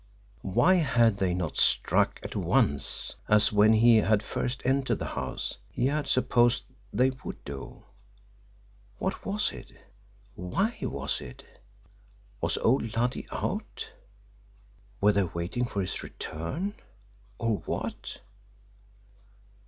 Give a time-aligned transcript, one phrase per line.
[0.55, 5.59] Why had they not struck at once, as, when he had first entered the house,
[5.69, 7.83] he had supposed they would do?
[8.97, 9.71] What was it?
[10.33, 11.45] Why was it?
[12.41, 13.91] Was old Luddy out?
[15.01, 16.73] Were they waiting for his return
[17.37, 18.17] or what?